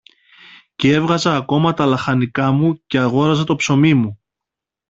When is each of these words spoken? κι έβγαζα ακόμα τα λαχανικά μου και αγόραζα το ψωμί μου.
κι 0.75 0.87
έβγαζα 0.89 1.35
ακόμα 1.35 1.73
τα 1.73 1.85
λαχανικά 1.85 2.51
μου 2.51 2.83
και 2.87 2.99
αγόραζα 2.99 3.43
το 3.43 3.55
ψωμί 3.55 3.93
μου. 3.93 4.19